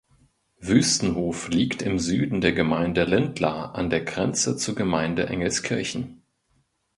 [0.59, 6.23] Wüstenhof liegt im Süden der Gemeinde Lindlar an der Grenze zur Gemeinde Engelskirchen.